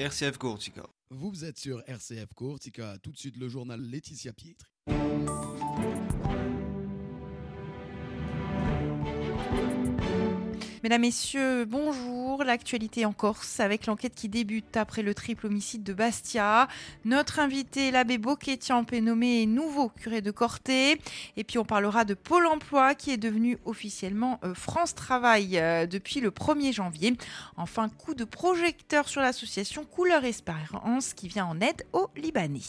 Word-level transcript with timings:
RCF 0.00 0.38
Cortica. 0.38 0.86
Vous 1.10 1.44
êtes 1.44 1.58
sur 1.58 1.82
RCF 1.86 2.32
Cortica, 2.34 2.96
tout 3.02 3.12
de 3.12 3.18
suite 3.18 3.36
le 3.36 3.50
journal 3.50 3.78
Laetitia 3.78 4.32
Pietri. 4.32 4.66
Mesdames, 10.82 11.02
Messieurs, 11.02 11.66
bonjour. 11.66 12.19
L'actualité 12.44 13.04
en 13.04 13.12
Corse 13.12 13.60
avec 13.60 13.86
l'enquête 13.86 14.14
qui 14.14 14.28
débute 14.28 14.76
après 14.76 15.02
le 15.02 15.14
triple 15.14 15.46
homicide 15.46 15.82
de 15.82 15.92
Bastia. 15.92 16.68
Notre 17.04 17.38
invité, 17.38 17.90
l'abbé 17.90 18.18
Boquetian, 18.18 18.84
est 18.92 19.00
nommé 19.00 19.46
nouveau 19.46 19.88
curé 19.88 20.20
de 20.20 20.30
Corté. 20.30 21.00
Et 21.36 21.44
puis 21.44 21.58
on 21.58 21.64
parlera 21.64 22.04
de 22.04 22.14
Pôle 22.14 22.46
emploi 22.46 22.94
qui 22.94 23.10
est 23.10 23.16
devenu 23.16 23.58
officiellement 23.64 24.40
euh, 24.44 24.54
France 24.54 24.94
Travail 24.94 25.58
euh, 25.58 25.86
depuis 25.86 26.20
le 26.20 26.30
1er 26.30 26.72
janvier. 26.72 27.16
Enfin, 27.56 27.88
coup 27.88 28.14
de 28.14 28.24
projecteur 28.24 29.08
sur 29.08 29.20
l'association 29.20 29.84
Couleur 29.84 30.24
Espérance 30.24 31.14
qui 31.14 31.28
vient 31.28 31.46
en 31.46 31.60
aide 31.60 31.84
aux 31.92 32.10
Libanais. 32.16 32.60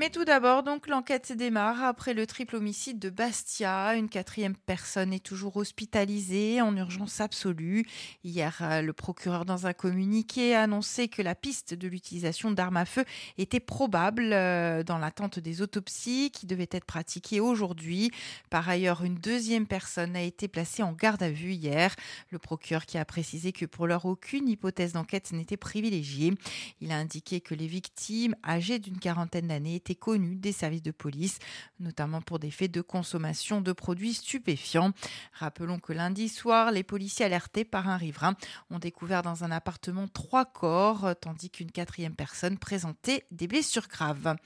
Mais 0.00 0.10
tout 0.10 0.24
d'abord, 0.24 0.62
donc, 0.62 0.86
l'enquête 0.86 1.32
démarre 1.32 1.82
après 1.82 2.14
le 2.14 2.24
triple 2.24 2.54
homicide 2.54 3.00
de 3.00 3.10
Bastia. 3.10 3.96
Une 3.96 4.08
quatrième 4.08 4.54
personne 4.54 5.12
est 5.12 5.24
toujours 5.24 5.56
hospitalisée 5.56 6.62
en 6.62 6.76
urgence 6.76 7.20
absolue. 7.20 7.84
Hier, 8.22 8.56
euh, 8.60 8.80
le 8.80 8.92
procureur, 8.92 9.44
dans 9.44 9.66
un 9.66 9.72
communiqué, 9.72 10.54
a 10.54 10.62
annoncé 10.62 11.08
que 11.08 11.20
la 11.20 11.34
piste 11.34 11.74
de 11.74 11.88
l'utilisation 11.88 12.52
d'armes 12.52 12.76
à 12.76 12.84
feu 12.84 13.04
était 13.38 13.58
probable 13.58 14.32
euh, 14.32 14.84
dans 14.84 14.98
l'attente 14.98 15.40
des 15.40 15.62
autopsies 15.62 16.30
qui 16.30 16.46
devaient 16.46 16.68
être 16.70 16.84
pratiquées 16.84 17.40
aujourd'hui. 17.40 18.12
Par 18.50 18.68
ailleurs, 18.68 19.02
une 19.02 19.16
deuxième 19.16 19.66
personne 19.66 20.14
a 20.14 20.22
été 20.22 20.46
placée 20.46 20.84
en 20.84 20.92
garde 20.92 21.24
à 21.24 21.30
vue 21.30 21.54
hier. 21.54 21.92
Le 22.30 22.38
procureur 22.38 22.86
qui 22.86 22.98
a 22.98 23.04
précisé 23.04 23.50
que 23.50 23.66
pour 23.66 23.88
l'heure, 23.88 24.04
aucune 24.04 24.48
hypothèse 24.48 24.92
d'enquête 24.92 25.32
n'était 25.32 25.56
privilégiée. 25.56 26.34
Il 26.80 26.92
a 26.92 26.98
indiqué 26.98 27.40
que 27.40 27.56
les 27.56 27.66
victimes, 27.66 28.36
âgées 28.46 28.78
d'une 28.78 29.00
quarantaine 29.00 29.48
d'années, 29.48 29.80
connu 29.94 30.36
des 30.36 30.52
services 30.52 30.82
de 30.82 30.90
police, 30.90 31.38
notamment 31.80 32.20
pour 32.20 32.38
des 32.38 32.50
faits 32.50 32.70
de 32.70 32.80
consommation 32.80 33.60
de 33.60 33.72
produits 33.72 34.14
stupéfiants. 34.14 34.92
Rappelons 35.32 35.78
que 35.78 35.92
lundi 35.92 36.28
soir, 36.28 36.72
les 36.72 36.82
policiers 36.82 37.26
alertés 37.26 37.64
par 37.64 37.88
un 37.88 37.96
riverain 37.96 38.34
ont 38.70 38.78
découvert 38.78 39.22
dans 39.22 39.44
un 39.44 39.50
appartement 39.50 40.08
trois 40.08 40.44
corps, 40.44 41.14
tandis 41.20 41.50
qu'une 41.50 41.70
quatrième 41.70 42.14
personne 42.14 42.58
présentait 42.58 43.24
des 43.30 43.46
blessures 43.46 43.88
graves. 43.88 44.36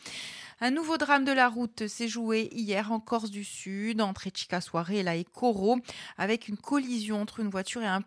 Un 0.65 0.71
nouveau 0.71 0.97
drame 0.97 1.25
de 1.25 1.33
la 1.33 1.49
route 1.49 1.89
s'est 1.89 2.07
joué 2.07 2.49
hier 2.53 2.93
en 2.93 3.01
Corse 3.01 3.33
du 3.33 3.43
Sud, 3.43 4.01
entre 4.01 4.29
Soirée 4.61 5.01
et 5.01 5.25
Coro, 5.25 5.81
avec 6.17 6.47
une 6.47 6.57
collision 6.57 7.21
entre 7.21 7.41
une 7.41 7.51
voiture 7.51 7.83
et 7.83 7.87
un, 7.89 8.01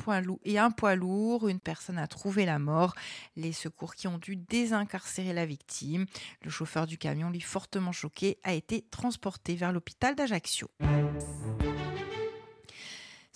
et 0.45 0.57
un 0.57 0.71
poids 0.71 0.95
lourd. 0.95 1.49
Une 1.49 1.59
personne 1.59 1.97
a 1.97 2.07
trouvé 2.07 2.45
la 2.45 2.57
mort. 2.57 2.95
Les 3.35 3.51
secours 3.51 3.93
qui 3.93 4.07
ont 4.07 4.17
dû 4.17 4.37
désincarcérer 4.37 5.33
la 5.33 5.45
victime. 5.45 6.05
Le 6.43 6.49
chauffeur 6.49 6.87
du 6.87 6.97
camion, 6.97 7.29
lui 7.29 7.41
fortement 7.41 7.91
choqué, 7.91 8.37
a 8.43 8.53
été 8.53 8.83
transporté 8.89 9.55
vers 9.55 9.73
l'hôpital 9.73 10.15
d'Ajaccio. 10.15 10.69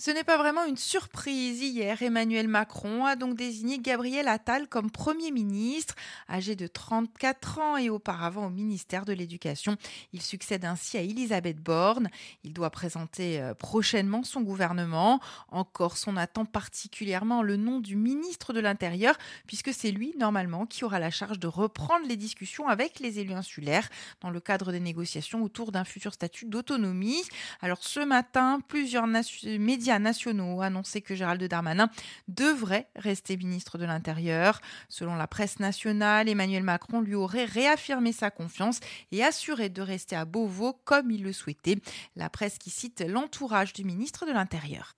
Ce 0.02 0.12
n'est 0.12 0.24
pas 0.24 0.38
vraiment 0.38 0.64
une 0.64 0.78
surprise. 0.78 1.62
Hier, 1.62 2.02
Emmanuel 2.02 2.48
Macron 2.48 3.04
a 3.04 3.18
donc 3.18 3.36
désigné 3.36 3.80
Gabriel 3.80 4.30
Attal 4.30 4.70
comme 4.70 4.90
Premier 4.90 5.30
ministre. 5.30 5.94
Âgé 6.30 6.56
de 6.56 6.68
34 6.68 7.60
ans 7.60 7.76
et 7.76 7.90
auparavant 7.90 8.46
au 8.46 8.50
ministère 8.50 9.04
de 9.04 9.12
l'Éducation, 9.12 9.76
il 10.14 10.22
succède 10.22 10.64
ainsi 10.64 10.98
à 10.98 11.02
Elisabeth 11.02 11.62
Borne. 11.62 12.08
Il 12.46 12.54
doit 12.54 12.70
présenter 12.70 13.42
euh, 13.42 13.54
prochainement 13.54 14.24
son 14.24 14.40
gouvernement. 14.40 15.20
En 15.50 15.66
Corse, 15.66 16.08
on 16.08 16.16
attend 16.16 16.46
particulièrement 16.46 17.44
le 17.44 17.58
nom 17.58 17.82
du 17.82 17.98
ministre 17.98 18.54
de 18.54 18.62
l'Intérieur, 18.62 19.18
puisque 19.48 19.74
c'est 19.74 19.92
lui, 19.92 20.16
normalement, 20.18 20.66
qui 20.66 20.86
aura 20.86 21.00
la 21.00 21.12
charge 21.12 21.40
de 21.40 21.48
reprendre 21.48 22.08
les 22.08 22.16
discussions 22.16 22.70
avec 22.70 23.02
les 23.02 23.20
élus 23.20 23.34
insulaires 23.34 23.90
dans 24.22 24.30
le 24.30 24.40
cadre 24.40 24.72
des 24.72 24.80
négociations 24.80 25.44
autour 25.44 25.74
d'un 25.74 25.84
futur 25.84 26.14
statut 26.14 26.46
d'autonomie. 26.46 27.22
Alors 27.60 27.84
ce 27.84 28.00
matin, 28.00 28.62
plusieurs 28.66 29.06
médias 29.06 29.89
nationaux 29.98 30.62
annoncé 30.62 31.02
que 31.02 31.16
Gérald 31.16 31.44
Darmanin 31.44 31.90
devrait 32.28 32.88
rester 32.96 33.38
ministre 33.38 33.80
de 33.80 33.86
l'Intérieur. 33.86 34.62
Selon 34.90 35.16
la 35.16 35.26
presse 35.26 35.60
nationale, 35.60 36.30
Emmanuel 36.30 36.64
Macron 36.64 37.02
lui 37.02 37.16
aurait 37.16 37.46
réaffirmé 37.46 38.12
sa 38.12 38.30
confiance 38.30 38.80
et 39.12 39.24
assuré 39.24 39.70
de 39.70 39.82
rester 39.82 40.16
à 40.16 40.26
Beauvau 40.26 40.74
comme 40.86 41.10
il 41.10 41.24
le 41.24 41.34
souhaitait. 41.34 41.78
La 42.16 42.30
presse 42.30 42.60
qui 42.60 42.70
cite 42.70 43.04
l'entourage 43.08 43.74
du 43.74 43.84
ministre 43.84 44.28
de 44.28 44.32
l'Intérieur. 44.32 44.94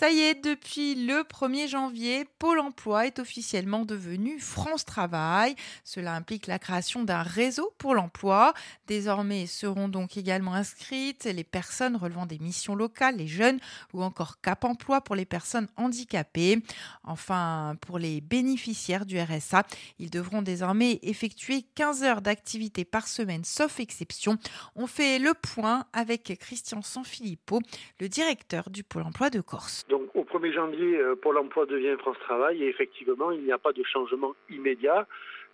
Ça 0.00 0.12
y 0.12 0.20
est, 0.20 0.36
depuis 0.36 0.94
le 0.94 1.24
1er 1.24 1.66
janvier, 1.66 2.24
Pôle 2.38 2.60
Emploi 2.60 3.08
est 3.08 3.18
officiellement 3.18 3.84
devenu 3.84 4.38
France 4.38 4.84
Travail. 4.84 5.56
Cela 5.82 6.14
implique 6.14 6.46
la 6.46 6.60
création 6.60 7.02
d'un 7.02 7.24
réseau 7.24 7.74
pour 7.78 7.96
l'emploi. 7.96 8.54
Désormais 8.86 9.48
seront 9.48 9.88
donc 9.88 10.16
également 10.16 10.54
inscrites 10.54 11.24
les 11.24 11.42
personnes 11.42 11.96
relevant 11.96 12.26
des 12.26 12.38
missions 12.38 12.76
locales, 12.76 13.16
les 13.16 13.26
jeunes 13.26 13.58
ou 13.92 14.04
encore 14.04 14.40
Cap 14.40 14.64
Emploi 14.64 15.00
pour 15.00 15.16
les 15.16 15.24
personnes 15.24 15.66
handicapées. 15.76 16.62
Enfin, 17.02 17.74
pour 17.80 17.98
les 17.98 18.20
bénéficiaires 18.20 19.04
du 19.04 19.18
RSA, 19.20 19.64
ils 19.98 20.10
devront 20.10 20.42
désormais 20.42 21.00
effectuer 21.02 21.62
15 21.74 22.04
heures 22.04 22.22
d'activité 22.22 22.84
par 22.84 23.08
semaine, 23.08 23.42
sauf 23.42 23.80
exception. 23.80 24.38
On 24.76 24.86
fait 24.86 25.18
le 25.18 25.34
point 25.34 25.86
avec 25.92 26.38
Christian 26.38 26.82
Sanfilippo, 26.82 27.58
le 27.98 28.08
directeur 28.08 28.70
du 28.70 28.84
Pôle 28.84 29.02
Emploi 29.02 29.30
de 29.30 29.40
Corse. 29.40 29.84
Donc 30.30 30.42
au 30.42 30.46
1er 30.46 30.52
janvier, 30.52 30.98
euh, 30.98 31.14
Pôle 31.14 31.38
emploi 31.38 31.66
devient 31.66 31.96
France 31.98 32.18
Travail 32.20 32.62
et 32.62 32.68
effectivement, 32.68 33.30
il 33.30 33.42
n'y 33.42 33.52
a 33.52 33.58
pas 33.58 33.72
de 33.72 33.82
changement 33.82 34.34
immédiat, 34.50 35.06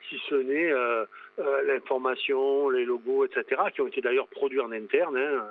si 0.09 0.21
ce 0.29 0.35
n'est 0.35 0.73
euh, 0.73 1.05
euh, 1.39 1.63
l'information, 1.63 2.71
les 2.71 2.85
logos, 2.85 3.25
etc., 3.25 3.63
qui 3.75 3.81
ont 3.83 3.87
été 3.87 4.01
d'ailleurs 4.01 4.27
produits 4.29 4.61
en 4.61 4.73
interne. 4.73 5.17
Hein. 5.17 5.45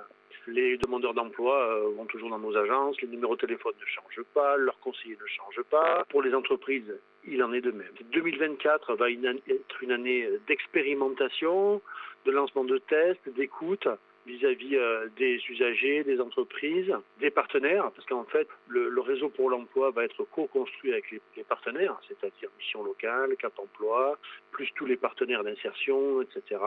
Les 0.46 0.76
demandeurs 0.76 1.14
d'emploi 1.14 1.74
vont 1.96 2.04
toujours 2.04 2.28
dans 2.28 2.38
nos 2.38 2.54
agences, 2.54 3.00
les 3.00 3.08
numéros 3.08 3.34
de 3.34 3.40
téléphone 3.40 3.72
ne 3.80 3.86
changent 3.86 4.26
pas, 4.34 4.58
leurs 4.58 4.78
conseillers 4.80 5.16
ne 5.18 5.26
changent 5.26 5.64
pas. 5.70 6.04
Pour 6.10 6.22
les 6.22 6.34
entreprises, 6.34 6.94
il 7.26 7.42
en 7.42 7.54
est 7.54 7.62
de 7.62 7.70
même. 7.70 7.92
2024 8.12 8.94
va 8.96 9.10
être 9.10 9.82
une 9.82 9.92
année 9.92 10.28
d'expérimentation, 10.46 11.80
de 12.26 12.30
lancement 12.30 12.64
de 12.64 12.76
tests, 12.76 13.26
d'écoute 13.30 13.88
vis-à-vis 14.26 14.76
euh, 14.76 15.08
des 15.16 15.40
usagers, 15.48 16.04
des 16.04 16.20
entreprises, 16.20 16.92
des 17.20 17.30
partenaires, 17.30 17.90
parce 17.92 18.06
qu'en 18.06 18.24
fait, 18.24 18.48
le, 18.68 18.88
réseau 19.00 19.28
pour 19.28 19.50
l'emploi 19.50 19.90
va 19.90 20.04
être 20.04 20.24
co-construit 20.24 20.92
avec 20.92 21.10
les, 21.10 21.20
partenaires, 21.44 21.98
c'est-à-dire 22.08 22.48
Mission 22.58 22.82
Locale, 22.82 23.36
Cap 23.36 23.52
Emploi, 23.58 24.18
plus 24.50 24.70
tous 24.74 24.86
les 24.86 24.96
partenaires 24.96 25.44
d'insertion, 25.44 26.22
etc. 26.22 26.60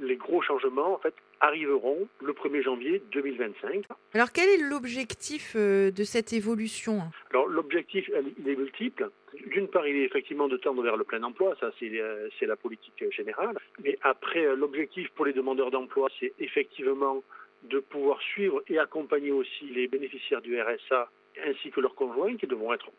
Les 0.00 0.16
gros 0.16 0.40
changements, 0.40 0.94
en 0.94 0.98
fait, 0.98 1.14
arriveront 1.42 2.08
le 2.22 2.32
1er 2.32 2.62
janvier 2.62 3.02
2025. 3.12 3.84
Alors, 4.14 4.32
quel 4.32 4.48
est 4.48 4.62
l'objectif 4.62 5.54
euh, 5.56 5.90
de 5.90 6.04
cette 6.04 6.32
évolution? 6.32 7.00
Alors, 7.30 7.48
l'objectif, 7.48 8.08
il 8.38 8.48
est 8.48 8.56
multiple. 8.56 9.10
D'une 9.48 9.66
part, 9.66 9.86
il 9.86 9.96
est 9.96 10.04
effectivement 10.04 10.48
de 10.48 10.56
tendre 10.56 10.82
vers 10.82 10.96
le 10.96 11.04
plein 11.04 11.22
emploi, 11.24 11.54
ça 11.58 11.70
c'est 11.78 11.90
euh, 12.00 12.28
la 12.42 12.56
politique 12.56 13.04
générale. 13.10 13.58
Mais 13.82 13.98
après, 14.02 14.44
euh, 14.44 14.54
l'objectif 14.54 15.08
pour 15.10 15.26
les 15.26 15.32
demandeurs 15.32 15.70
d'emploi, 15.70 16.08
c'est 16.20 16.32
effectivement 16.38 17.22
de 17.64 17.80
pouvoir 17.80 18.20
suivre 18.20 18.62
et 18.68 18.78
accompagner 18.78 19.32
aussi 19.32 19.64
les 19.66 19.88
bénéficiaires 19.88 20.42
du 20.42 20.60
RSA 20.60 21.10
ainsi 21.46 21.70
que 21.70 21.80
leurs 21.80 21.94
conjoints 21.94 22.36
qui 22.36 22.46
devront 22.46 22.72
être 22.72 22.90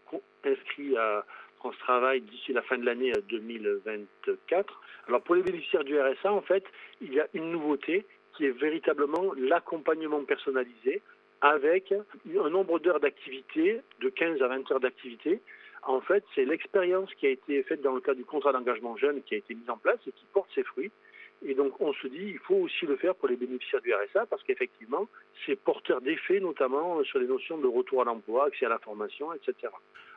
inscrits 0.44 0.98
à 0.98 1.26
France 1.58 1.78
Travail 1.80 2.22
d'ici 2.22 2.52
la 2.52 2.62
fin 2.62 2.78
de 2.78 2.86
l'année 2.86 3.14
2024. 3.30 4.82
Alors 5.08 5.22
pour 5.22 5.36
les 5.36 5.44
bénéficiaires 5.44 5.84
du 5.84 6.00
RSA, 6.00 6.32
en 6.32 6.42
fait, 6.42 6.64
il 7.02 7.14
y 7.14 7.20
a 7.20 7.28
une 7.34 7.52
nouveauté 7.52 8.06
qui 8.36 8.46
est 8.46 8.58
véritablement 8.58 9.34
l'accompagnement 9.38 10.24
personnalisé 10.24 11.02
avec 11.42 11.92
un 11.92 12.50
nombre 12.50 12.80
d'heures 12.80 13.00
d'activité, 13.00 13.82
de 14.00 14.10
15 14.10 14.42
à 14.42 14.48
20 14.48 14.72
heures 14.72 14.80
d'activité, 14.80 15.42
en 15.86 16.00
fait, 16.00 16.24
c'est 16.34 16.46
l'expérience 16.46 17.14
qui 17.16 17.28
a 17.28 17.30
été 17.30 17.62
faite 17.64 17.82
dans 17.82 17.94
le 17.94 18.00
cadre 18.00 18.18
du 18.18 18.26
contrat 18.26 18.54
d'engagement 18.54 18.96
jeune 18.96 19.22
qui 19.24 19.36
a 19.36 19.38
été 19.38 19.54
mise 19.54 19.70
en 19.70 19.78
place 19.78 20.00
et 20.08 20.12
qui 20.12 20.26
porte 20.32 20.50
ses 20.56 20.64
fruits. 20.64 20.92
Et 21.46 21.56
donc, 21.56 21.74
on 21.82 21.92
se 21.92 22.08
dit, 22.08 22.30
il 22.30 22.40
faut 22.40 22.56
aussi 22.56 22.86
le 22.86 22.96
faire 22.96 23.16
pour 23.16 23.28
les 23.28 23.36
bénéficiaires 23.36 23.82
du 23.82 23.94
RSA 23.94 24.26
parce 24.28 24.42
qu'effectivement, 24.44 25.10
c'est 25.46 25.58
porteur 25.58 26.00
d'effets, 26.00 26.40
notamment 26.40 27.04
sur 27.04 27.20
les 27.20 27.28
notions 27.28 27.58
de 27.58 27.68
retour 27.68 28.02
à 28.02 28.06
l'emploi, 28.06 28.46
accès 28.46 28.66
à 28.66 28.70
la 28.70 28.80
formation, 28.80 29.34
etc. 29.34 29.74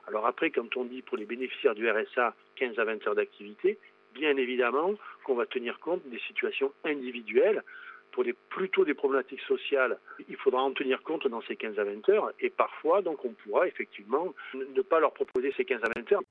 Alors 0.06 0.26
après, 0.26 0.50
quand 0.50 0.76
on 0.76 0.84
dit 0.84 1.02
pour 1.02 1.16
les 1.16 1.24
bénéficiaires 1.24 1.74
du 1.74 1.90
RSA 1.90 2.34
15 2.54 2.78
à 2.78 2.84
20 2.84 3.04
heures 3.08 3.16
d'activité, 3.16 3.76
bien 4.14 4.36
évidemment 4.36 4.94
qu'on 5.24 5.34
va 5.34 5.46
tenir 5.46 5.80
compte 5.80 6.06
des 6.06 6.20
situations 6.20 6.72
individuelles 6.84 7.64
pour 8.16 8.24
des, 8.24 8.32
plutôt 8.32 8.86
des 8.86 8.94
problématiques 8.94 9.42
sociales, 9.42 9.98
il 10.26 10.36
faudra 10.36 10.62
en 10.62 10.72
tenir 10.72 11.02
compte 11.02 11.28
dans 11.28 11.42
ces 11.42 11.54
15 11.54 11.78
à 11.78 11.84
20 11.84 12.08
heures 12.08 12.32
et 12.40 12.48
parfois 12.48 13.02
donc 13.02 13.22
on 13.26 13.34
pourra 13.44 13.68
effectivement 13.68 14.34
ne 14.54 14.80
pas 14.80 15.00
leur 15.00 15.12
proposer 15.12 15.52
ces 15.54 15.66
15 15.66 15.80
à 15.84 16.00
20 16.00 16.12
heures. 16.12 16.22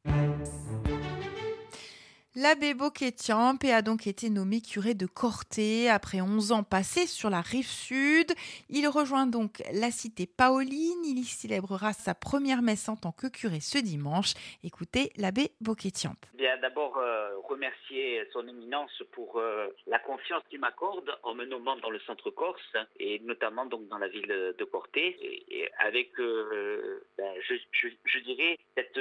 L'abbé 2.38 2.74
Boquetiamp 2.74 3.60
a 3.64 3.82
donc 3.82 4.08
été 4.08 4.30
nommé 4.30 4.60
curé 4.60 4.94
de 4.94 5.06
Corté 5.06 5.90
après 5.90 6.20
11 6.20 6.52
ans 6.52 6.64
passés 6.64 7.08
sur 7.08 7.30
la 7.30 7.40
rive 7.40 7.66
sud. 7.66 8.30
Il 8.70 8.90
rejoint 8.90 9.26
donc 9.26 9.64
la 9.72 9.90
cité 9.90 10.28
paoline. 10.28 11.06
Il 11.06 11.18
y 11.18 11.24
célébrera 11.24 11.94
sa 11.94 12.14
première 12.14 12.62
messe 12.62 12.90
en 12.90 12.98
tant 12.98 13.14
que 13.14 13.28
curé 13.28 13.62
ce 13.62 13.78
dimanche. 13.78 14.34
Écoutez 14.66 15.14
l'abbé 15.16 15.52
Boquetiamp. 15.62 16.18
Bien, 16.34 16.58
d'abord 16.58 16.98
euh, 16.98 17.38
remercier 17.48 18.28
son 18.34 18.46
éminence 18.50 19.02
pour 19.14 19.40
euh, 19.40 19.68
la 19.88 20.00
confiance 20.00 20.44
qu'il 20.50 20.60
m'accorde 20.60 21.18
en 21.24 21.36
me 21.36 21.46
nommant 21.46 21.78
dans 21.78 21.90
le 21.90 22.00
centre 22.02 22.32
corse 22.32 22.76
et 23.00 23.20
notamment 23.20 23.66
donc 23.66 23.88
dans 23.88 23.98
la 23.98 24.10
ville 24.10 24.28
de 24.28 24.64
Corté. 24.66 25.16
Et, 25.50 25.70
avec, 25.80 26.20
euh, 26.20 27.02
ben, 27.18 27.34
je, 27.48 27.56
je, 28.04 28.20
dirais, 28.20 28.58
cette 28.76 29.00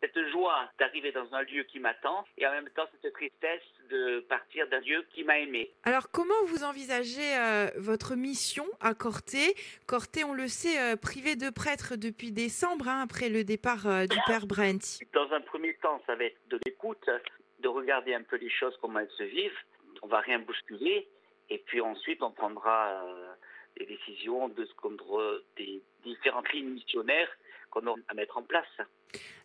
cette 0.00 0.18
joie 0.30 0.68
d'arriver 0.78 1.12
dans 1.12 1.32
un 1.34 1.42
lieu 1.42 1.62
qui 1.64 1.80
m'attend 1.80 2.24
et 2.36 2.46
en 2.46 2.52
même 2.52 2.68
temps 2.70 2.86
cette 2.92 3.12
tristesse 3.12 3.62
de 3.90 4.20
partir 4.28 4.68
d'un 4.68 4.80
lieu 4.80 5.04
qui 5.12 5.24
m'a 5.24 5.38
aimé. 5.38 5.72
Alors 5.84 6.10
comment 6.10 6.34
vous 6.46 6.64
envisagez 6.64 7.36
euh, 7.36 7.70
votre 7.76 8.14
mission 8.14 8.66
à 8.80 8.94
Corté? 8.94 9.54
Corté, 9.86 10.24
on 10.24 10.34
le 10.34 10.48
sait, 10.48 10.80
euh, 10.80 10.96
privé 10.96 11.36
de 11.36 11.50
prêtre 11.50 11.96
depuis 11.96 12.32
décembre, 12.32 12.88
hein, 12.88 13.00
après 13.02 13.28
le 13.28 13.44
départ 13.44 13.86
euh, 13.86 14.06
du 14.06 14.18
père 14.26 14.46
Brent. 14.46 15.00
Dans 15.12 15.32
un 15.32 15.40
premier 15.40 15.74
temps, 15.74 16.02
ça 16.06 16.14
va 16.14 16.24
être 16.24 16.38
de 16.48 16.58
l'écoute, 16.66 17.08
de 17.60 17.68
regarder 17.68 18.14
un 18.14 18.22
peu 18.22 18.36
les 18.36 18.50
choses, 18.50 18.76
comment 18.80 19.00
elles 19.00 19.10
se 19.16 19.24
vivent. 19.24 19.58
On 20.02 20.08
va 20.08 20.20
rien 20.20 20.38
bousculer 20.40 21.08
et 21.48 21.58
puis 21.58 21.80
ensuite 21.80 22.22
on 22.22 22.30
prendra 22.30 23.02
des 23.78 23.86
décisions 23.86 24.48
de 24.48 24.64
ce 24.64 24.74
qu'on 24.74 24.96
des 25.56 25.82
différentes 26.04 26.52
lignes 26.52 26.70
missionnaires 26.70 27.30
qu'on 27.80 27.94
à 28.08 28.14
mettre 28.14 28.38
en 28.38 28.42
place. 28.42 28.66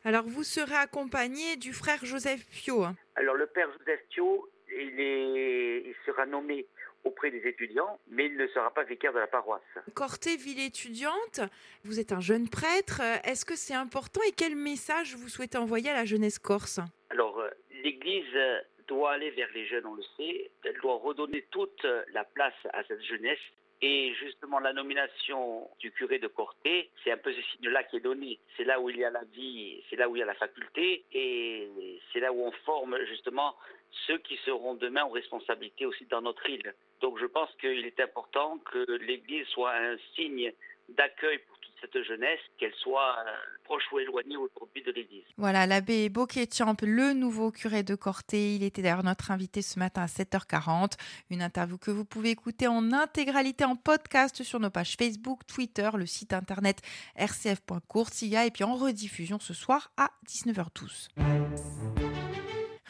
Alors, 0.03 0.23
vous 0.23 0.43
serez 0.43 0.75
accompagné 0.75 1.55
du 1.57 1.73
frère 1.73 2.03
Joseph 2.03 2.45
Pio. 2.49 2.83
Hein. 2.83 2.95
Alors, 3.15 3.35
le 3.35 3.47
père 3.47 3.69
Joseph 3.79 4.01
Pio, 4.09 4.49
il, 4.69 4.99
est, 4.99 5.83
il 5.85 5.95
sera 6.05 6.25
nommé 6.25 6.65
auprès 7.03 7.31
des 7.31 7.47
étudiants, 7.47 7.99
mais 8.09 8.27
il 8.27 8.37
ne 8.37 8.47
sera 8.47 8.71
pas 8.73 8.83
vicaire 8.83 9.13
de 9.13 9.19
la 9.19 9.27
paroisse. 9.27 9.61
Corté, 9.95 10.35
ville 10.37 10.59
étudiante, 10.59 11.41
vous 11.83 11.99
êtes 11.99 12.11
un 12.11 12.19
jeune 12.19 12.47
prêtre. 12.47 13.01
Est-ce 13.23 13.43
que 13.43 13.55
c'est 13.55 13.73
important 13.73 14.21
et 14.27 14.31
quel 14.31 14.55
message 14.55 15.15
vous 15.15 15.29
souhaitez 15.29 15.57
envoyer 15.57 15.89
à 15.89 15.93
la 15.93 16.05
jeunesse 16.05 16.39
corse? 16.39 16.79
Alors, 17.09 17.39
euh, 17.39 17.49
l'Église 17.83 18.25
doit 18.87 19.13
aller 19.13 19.31
vers 19.31 19.49
les 19.53 19.65
jeunes, 19.65 19.85
on 19.85 19.95
le 19.95 20.03
sait. 20.17 20.51
Elle 20.63 20.79
doit 20.81 20.97
redonner 20.97 21.45
toute 21.49 21.85
la 22.13 22.23
place 22.23 22.53
à 22.73 22.83
cette 22.83 23.01
jeunesse 23.03 23.39
et 23.81 24.13
justement, 24.13 24.59
la 24.59 24.73
nomination 24.73 25.67
du 25.79 25.91
curé 25.91 26.19
de 26.19 26.27
Corté, 26.27 26.91
c'est 27.03 27.11
un 27.11 27.17
peu 27.17 27.33
ce 27.33 27.41
signe-là 27.41 27.83
qui 27.85 27.97
est 27.97 28.01
donné. 28.01 28.39
C'est 28.55 28.63
là 28.63 28.79
où 28.79 28.89
il 28.89 28.97
y 28.97 29.03
a 29.03 29.09
la 29.09 29.23
vie, 29.23 29.81
c'est 29.89 29.95
là 29.95 30.07
où 30.07 30.15
il 30.15 30.19
y 30.19 30.21
a 30.21 30.25
la 30.25 30.35
faculté, 30.35 31.03
et 31.11 31.67
c'est 32.13 32.19
là 32.19 32.31
où 32.31 32.43
on 32.45 32.51
forme 32.63 32.97
justement 33.05 33.55
ceux 34.05 34.19
qui 34.19 34.37
seront 34.45 34.75
demain 34.75 35.03
en 35.03 35.09
responsabilité 35.09 35.85
aussi 35.85 36.05
dans 36.05 36.21
notre 36.21 36.47
île. 36.47 36.73
Donc 37.01 37.17
je 37.19 37.25
pense 37.25 37.49
qu'il 37.59 37.85
est 37.85 37.99
important 37.99 38.59
que 38.71 38.85
l'Église 38.97 39.47
soit 39.47 39.73
un 39.73 39.97
signe 40.15 40.53
d'accueil 40.89 41.39
cette 41.81 42.03
jeunesse, 42.03 42.39
qu'elle 42.57 42.73
soit 42.75 43.15
euh, 43.19 43.31
proche 43.63 43.83
ou 43.91 43.99
éloignée 43.99 44.37
aujourd'hui 44.37 44.83
de 44.83 44.91
l'Église. 44.91 45.23
Voilà, 45.37 45.65
l'abbé 45.65 46.09
Boquetiamp, 46.09 46.75
le 46.81 47.13
nouveau 47.13 47.51
curé 47.51 47.83
de 47.83 47.95
Corté, 47.95 48.55
il 48.55 48.63
était 48.63 48.81
d'ailleurs 48.81 49.03
notre 49.03 49.31
invité 49.31 49.61
ce 49.61 49.79
matin 49.79 50.03
à 50.03 50.05
7h40. 50.05 50.93
Une 51.29 51.41
interview 51.41 51.77
que 51.77 51.91
vous 51.91 52.05
pouvez 52.05 52.29
écouter 52.29 52.67
en 52.67 52.91
intégralité 52.91 53.65
en 53.65 53.75
podcast 53.75 54.43
sur 54.43 54.59
nos 54.59 54.69
pages 54.69 54.95
Facebook, 54.95 55.41
Twitter, 55.47 55.89
le 55.95 56.05
site 56.05 56.33
internet 56.33 56.81
rcf.coursiga 57.17 58.45
et 58.45 58.51
puis 58.51 58.63
en 58.63 58.75
rediffusion 58.75 59.39
ce 59.39 59.53
soir 59.53 59.91
à 59.97 60.11
19h12. 60.27 62.10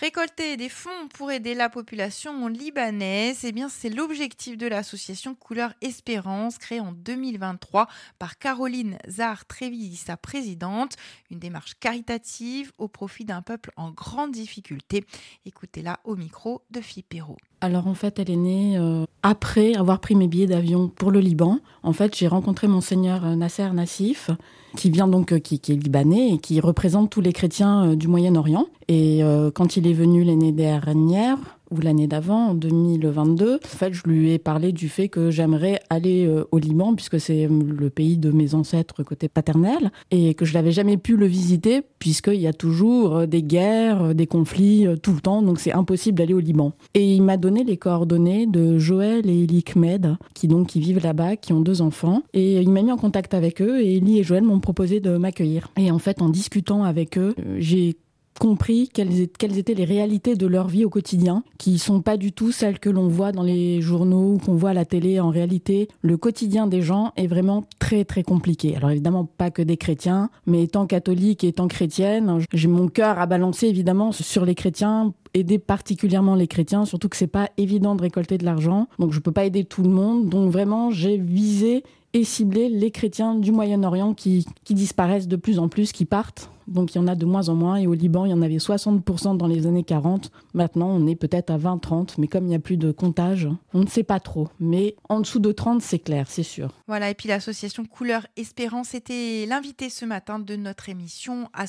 Récolter 0.01 0.57
des 0.57 0.67
fonds 0.67 0.89
pour 1.13 1.29
aider 1.29 1.53
la 1.53 1.69
population 1.69 2.47
libanaise, 2.47 3.41
eh 3.43 3.51
bien 3.51 3.69
c'est 3.69 3.91
l'objectif 3.91 4.57
de 4.57 4.65
l'association 4.65 5.35
Couleur 5.35 5.75
Espérance 5.79 6.57
créée 6.57 6.79
en 6.79 6.91
2023 6.91 7.87
par 8.17 8.39
Caroline 8.39 8.97
Zar 9.07 9.45
Trévisi, 9.45 9.97
sa 9.97 10.17
présidente, 10.17 10.95
une 11.29 11.37
démarche 11.37 11.75
caritative 11.79 12.71
au 12.79 12.87
profit 12.87 13.25
d'un 13.25 13.43
peuple 13.43 13.71
en 13.75 13.91
grande 13.91 14.31
difficulté. 14.31 15.05
Écoutez-la 15.45 15.99
au 16.03 16.15
micro 16.15 16.63
de 16.71 16.81
Philippe 16.81 17.09
Perrault. 17.09 17.37
Alors 17.63 17.85
en 17.85 17.93
fait, 17.93 18.17
elle 18.17 18.31
est 18.31 18.35
née 18.35 18.79
euh, 18.79 19.05
après 19.21 19.75
avoir 19.75 19.99
pris 20.01 20.15
mes 20.15 20.27
billets 20.27 20.47
d'avion 20.47 20.87
pour 20.89 21.11
le 21.11 21.19
Liban. 21.19 21.59
En 21.83 21.93
fait, 21.93 22.17
j'ai 22.17 22.27
rencontré 22.27 22.67
mon 22.67 22.81
seigneur 22.81 23.23
euh, 23.23 23.35
Nasser 23.35 23.69
Nassif, 23.69 24.31
qui 24.75 24.89
vient 24.89 25.07
donc, 25.07 25.31
euh, 25.31 25.39
qui, 25.39 25.59
qui, 25.59 25.73
est 25.73 25.75
libanais 25.75 26.33
et 26.33 26.37
qui 26.37 26.59
représente 26.59 27.09
tous 27.09 27.21
les 27.21 27.33
chrétiens 27.33 27.95
du 27.95 28.07
Moyen-Orient. 28.07 28.67
Et 28.87 29.21
quand 29.55 29.77
il 29.77 29.87
est 29.87 29.93
venu 29.93 30.25
l'année 30.25 30.51
dernière, 30.51 31.37
ou 31.71 31.79
l'année 31.79 32.07
d'avant, 32.07 32.49
en 32.49 32.53
2022, 32.53 33.55
en 33.55 33.67
fait, 33.67 33.93
je 33.93 34.03
lui 34.05 34.31
ai 34.31 34.39
parlé 34.39 34.71
du 34.71 34.89
fait 34.89 35.09
que 35.09 35.31
j'aimerais 35.31 35.79
aller 35.89 36.27
euh, 36.27 36.43
au 36.51 36.59
Liban, 36.59 36.95
puisque 36.95 37.19
c'est 37.19 37.45
euh, 37.45 37.49
le 37.49 37.89
pays 37.89 38.17
de 38.17 38.31
mes 38.31 38.53
ancêtres 38.53 39.03
côté 39.03 39.29
paternel, 39.29 39.91
et 40.11 40.33
que 40.33 40.45
je 40.45 40.53
n'avais 40.53 40.71
jamais 40.71 40.97
pu 40.97 41.15
le 41.15 41.25
visiter, 41.25 41.81
puisqu'il 41.99 42.41
y 42.41 42.47
a 42.47 42.53
toujours 42.53 43.17
euh, 43.17 43.25
des 43.25 43.41
guerres, 43.41 44.13
des 44.13 44.27
conflits 44.27 44.85
tout 45.01 45.13
le 45.13 45.21
temps, 45.21 45.41
donc 45.41 45.59
c'est 45.59 45.71
impossible 45.71 46.17
d'aller 46.17 46.33
au 46.33 46.39
Liban. 46.39 46.73
Et 46.93 47.15
il 47.15 47.21
m'a 47.21 47.37
donné 47.37 47.63
les 47.63 47.77
coordonnées 47.77 48.47
de 48.47 48.77
Joël 48.77 49.29
et 49.29 49.43
Eli 49.43 49.63
Kmed, 49.63 50.17
qui 50.33 50.47
donc 50.47 50.67
qui 50.67 50.79
vivent 50.79 51.03
là-bas, 51.03 51.37
qui 51.37 51.53
ont 51.53 51.61
deux 51.61 51.81
enfants, 51.81 52.23
et 52.33 52.61
il 52.61 52.69
m'a 52.69 52.81
mis 52.81 52.91
en 52.91 52.97
contact 52.97 53.33
avec 53.33 53.61
eux, 53.61 53.81
et 53.81 53.97
Eli 53.97 54.19
et 54.19 54.23
Joël 54.23 54.43
m'ont 54.43 54.59
proposé 54.59 54.99
de 54.99 55.17
m'accueillir. 55.17 55.69
Et 55.77 55.91
en 55.91 55.99
fait, 55.99 56.21
en 56.21 56.29
discutant 56.29 56.83
avec 56.83 57.17
eux, 57.17 57.33
j'ai 57.57 57.95
compris 58.41 58.89
quelles, 58.91 59.21
étaient 59.59 59.75
les 59.75 59.85
réalités 59.85 60.35
de 60.35 60.47
leur 60.47 60.67
vie 60.67 60.83
au 60.83 60.89
quotidien, 60.89 61.43
qui 61.59 61.77
sont 61.77 62.01
pas 62.01 62.17
du 62.17 62.31
tout 62.31 62.51
celles 62.51 62.79
que 62.79 62.89
l'on 62.89 63.07
voit 63.07 63.31
dans 63.31 63.43
les 63.43 63.81
journaux 63.81 64.33
ou 64.33 64.37
qu'on 64.39 64.55
voit 64.55 64.71
à 64.71 64.73
la 64.73 64.83
télé. 64.83 65.19
En 65.19 65.29
réalité, 65.29 65.89
le 66.01 66.17
quotidien 66.17 66.65
des 66.65 66.81
gens 66.81 67.13
est 67.17 67.27
vraiment 67.27 67.63
très 67.77 68.03
très 68.03 68.23
compliqué. 68.23 68.75
Alors 68.75 68.89
évidemment, 68.89 69.25
pas 69.25 69.51
que 69.51 69.61
des 69.61 69.77
chrétiens, 69.77 70.31
mais 70.47 70.63
étant 70.63 70.87
catholique 70.87 71.43
et 71.43 71.49
étant 71.49 71.67
chrétienne, 71.67 72.39
j'ai 72.51 72.67
mon 72.67 72.87
cœur 72.87 73.19
à 73.19 73.27
balancer 73.27 73.67
évidemment 73.67 74.11
sur 74.11 74.43
les 74.43 74.55
chrétiens 74.55 75.13
aider 75.33 75.59
particulièrement 75.59 76.35
les 76.35 76.47
chrétiens, 76.47 76.85
surtout 76.85 77.09
que 77.09 77.15
c'est 77.15 77.27
pas 77.27 77.49
évident 77.57 77.95
de 77.95 78.01
récolter 78.01 78.37
de 78.37 78.45
l'argent. 78.45 78.87
Donc 78.99 79.13
je 79.13 79.19
peux 79.19 79.31
pas 79.31 79.45
aider 79.45 79.63
tout 79.63 79.83
le 79.83 79.89
monde. 79.89 80.29
Donc 80.29 80.51
vraiment, 80.51 80.91
j'ai 80.91 81.17
visé 81.17 81.83
et 82.13 82.23
ciblé 82.23 82.69
les 82.69 82.91
chrétiens 82.91 83.35
du 83.35 83.51
Moyen-Orient 83.51 84.13
qui, 84.13 84.45
disparaissent 84.69 85.27
de 85.27 85.35
plus 85.35 85.59
en 85.59 85.69
plus, 85.69 85.91
qui 85.91 86.05
partent 86.05 86.49
donc 86.67 86.95
il 86.95 86.99
y 86.99 87.01
en 87.01 87.07
a 87.07 87.15
de 87.15 87.25
moins 87.25 87.49
en 87.49 87.55
moins. 87.55 87.75
Et 87.75 87.87
au 87.87 87.93
Liban, 87.93 88.25
il 88.25 88.31
y 88.31 88.33
en 88.33 88.41
avait 88.41 88.57
60% 88.57 89.37
dans 89.37 89.47
les 89.47 89.67
années 89.67 89.83
40. 89.83 90.31
Maintenant, 90.53 90.87
on 90.87 91.05
est 91.05 91.15
peut-être 91.15 91.49
à 91.49 91.57
20-30. 91.57 92.15
Mais 92.17 92.27
comme 92.27 92.45
il 92.45 92.49
n'y 92.49 92.55
a 92.55 92.59
plus 92.59 92.77
de 92.77 92.91
comptage, 92.91 93.49
on 93.73 93.81
ne 93.81 93.87
sait 93.87 94.03
pas 94.03 94.19
trop. 94.19 94.47
Mais 94.59 94.95
en 95.09 95.19
dessous 95.19 95.39
de 95.39 95.51
30, 95.51 95.81
c'est 95.81 95.99
clair, 95.99 96.27
c'est 96.29 96.43
sûr. 96.43 96.73
Voilà, 96.87 97.09
et 97.09 97.13
puis 97.13 97.27
l'association 97.27 97.85
Couleur 97.85 98.25
Espérance 98.37 98.93
était 98.93 99.45
l'invité 99.47 99.89
ce 99.89 100.05
matin 100.05 100.39
de 100.39 100.55
notre 100.55 100.89
émission 100.89 101.49
à 101.53 101.65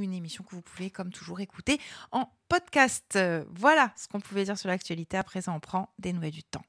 une 0.00 0.12
émission 0.12 0.44
que 0.44 0.54
vous 0.54 0.62
pouvez, 0.62 0.90
comme 0.90 1.10
toujours, 1.10 1.40
écouter 1.40 1.78
en 2.12 2.28
podcast. 2.48 3.18
Voilà 3.54 3.92
ce 3.96 4.06
qu'on 4.08 4.20
pouvait 4.20 4.44
dire 4.44 4.58
sur 4.58 4.68
l'actualité. 4.68 5.16
À 5.16 5.24
présent, 5.24 5.54
on 5.56 5.60
prend 5.60 5.88
des 5.98 6.12
nouvelles 6.12 6.30
du 6.30 6.44
temps. 6.44 6.62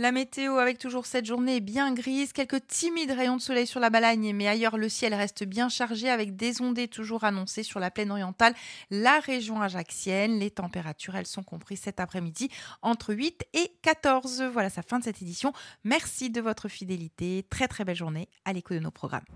La 0.00 0.12
météo 0.12 0.56
avec 0.56 0.78
toujours 0.78 1.04
cette 1.04 1.26
journée 1.26 1.60
bien 1.60 1.92
grise, 1.92 2.32
quelques 2.32 2.66
timides 2.66 3.10
rayons 3.10 3.36
de 3.36 3.42
soleil 3.42 3.66
sur 3.66 3.80
la 3.80 3.90
Balagne, 3.90 4.32
mais 4.34 4.48
ailleurs 4.48 4.78
le 4.78 4.88
ciel 4.88 5.12
reste 5.12 5.44
bien 5.44 5.68
chargé 5.68 6.08
avec 6.08 6.36
des 6.36 6.62
ondées 6.62 6.88
toujours 6.88 7.24
annoncées 7.24 7.62
sur 7.62 7.80
la 7.80 7.90
plaine 7.90 8.10
orientale, 8.10 8.54
la 8.90 9.20
région 9.20 9.60
ajaxienne. 9.60 10.38
Les 10.38 10.50
températures, 10.50 11.16
elles 11.16 11.26
sont 11.26 11.42
comprises 11.42 11.82
cet 11.82 12.00
après-midi 12.00 12.48
entre 12.80 13.12
8 13.12 13.44
et 13.52 13.72
14. 13.82 14.44
Voilà, 14.44 14.70
sa 14.70 14.80
fin 14.80 15.00
de 15.00 15.04
cette 15.04 15.20
édition. 15.20 15.52
Merci 15.84 16.30
de 16.30 16.40
votre 16.40 16.68
fidélité. 16.68 17.44
Très 17.50 17.68
très 17.68 17.84
belle 17.84 17.94
journée 17.94 18.30
à 18.46 18.54
l'écho 18.54 18.72
de 18.72 18.78
nos 18.78 18.90
programmes. 18.90 19.26